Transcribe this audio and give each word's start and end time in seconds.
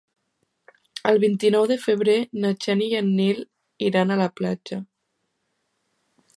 El 1.11 1.19
vint-i-nou 1.23 1.67
de 1.73 1.77
febrer 1.83 2.15
na 2.45 2.53
Xènia 2.65 2.89
i 2.95 3.03
en 3.03 3.13
Nil 3.19 3.45
iran 3.91 4.15
a 4.17 4.21
la 4.25 4.29
platja. 4.41 4.81